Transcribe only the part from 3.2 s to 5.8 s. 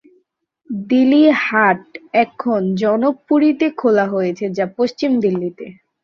পুরীতে খোলা হয়েছে যা পশ্চিম দিল্লিতে।